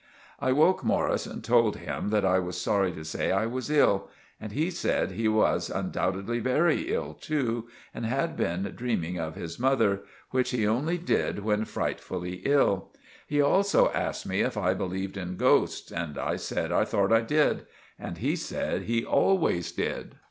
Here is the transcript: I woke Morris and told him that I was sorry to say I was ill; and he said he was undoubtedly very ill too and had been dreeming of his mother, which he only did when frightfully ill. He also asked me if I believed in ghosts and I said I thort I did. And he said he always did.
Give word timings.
I 0.39 0.51
woke 0.51 0.83
Morris 0.83 1.27
and 1.27 1.43
told 1.43 1.75
him 1.75 2.09
that 2.09 2.25
I 2.25 2.39
was 2.39 2.59
sorry 2.59 2.91
to 2.93 3.05
say 3.05 3.29
I 3.31 3.45
was 3.45 3.69
ill; 3.69 4.09
and 4.39 4.51
he 4.51 4.71
said 4.71 5.11
he 5.11 5.27
was 5.27 5.69
undoubtedly 5.69 6.39
very 6.39 6.91
ill 6.91 7.13
too 7.13 7.67
and 7.93 8.03
had 8.03 8.35
been 8.35 8.63
dreeming 8.75 9.19
of 9.19 9.35
his 9.35 9.59
mother, 9.59 10.01
which 10.31 10.49
he 10.49 10.65
only 10.65 10.97
did 10.97 11.43
when 11.43 11.65
frightfully 11.65 12.41
ill. 12.45 12.89
He 13.27 13.39
also 13.39 13.91
asked 13.91 14.25
me 14.25 14.41
if 14.41 14.57
I 14.57 14.73
believed 14.73 15.17
in 15.17 15.35
ghosts 15.37 15.91
and 15.91 16.17
I 16.17 16.35
said 16.37 16.71
I 16.71 16.83
thort 16.83 17.11
I 17.11 17.21
did. 17.21 17.67
And 17.99 18.17
he 18.17 18.35
said 18.35 18.85
he 18.85 19.05
always 19.05 19.71
did. 19.71 20.15